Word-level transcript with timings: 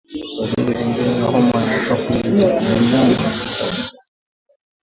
Dalili 0.37 0.73
nyingine 0.75 1.11
ya 1.19 1.25
homa 1.31 1.57
ya 1.63 1.77
mapafu 1.81 2.13
ni 2.13 2.29
mnyama 2.29 2.99
hutafuta 3.05 3.65
kivuli 3.65 3.99